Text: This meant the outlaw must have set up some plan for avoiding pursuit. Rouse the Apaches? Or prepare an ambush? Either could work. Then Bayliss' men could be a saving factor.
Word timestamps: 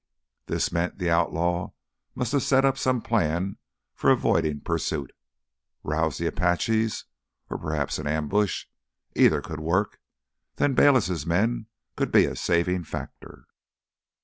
This 0.47 0.71
meant 0.71 0.97
the 0.97 1.11
outlaw 1.11 1.73
must 2.15 2.31
have 2.31 2.41
set 2.41 2.65
up 2.65 2.75
some 2.75 3.03
plan 3.03 3.57
for 3.93 4.09
avoiding 4.09 4.61
pursuit. 4.61 5.11
Rouse 5.83 6.17
the 6.17 6.25
Apaches? 6.25 7.05
Or 7.51 7.59
prepare 7.59 8.01
an 8.03 8.07
ambush? 8.11 8.65
Either 9.15 9.43
could 9.43 9.59
work. 9.59 9.99
Then 10.55 10.73
Bayliss' 10.73 11.27
men 11.27 11.67
could 11.95 12.11
be 12.11 12.25
a 12.25 12.35
saving 12.35 12.83
factor. 12.85 13.45